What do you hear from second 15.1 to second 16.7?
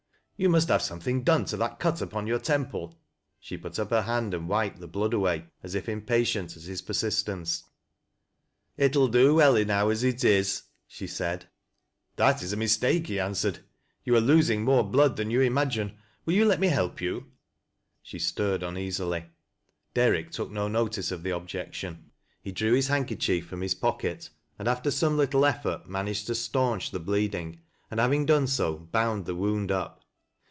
bloDcl than you imagine. Will you let me